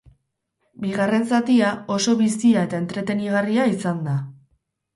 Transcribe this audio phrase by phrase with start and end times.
[0.85, 4.21] Bigarren zatia oso bizia eta entretenigarria izan da.